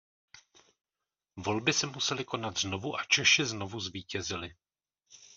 [1.37, 4.55] Volby se musely konat znovu a Češi znovu zvítězili.